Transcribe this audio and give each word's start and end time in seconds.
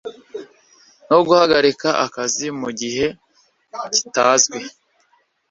no 1.09 1.19
guhagarika 1.27 1.87
akazi 2.05 2.47
mu 2.59 2.69
gihe 2.79 3.05
kitazwi 3.93 4.59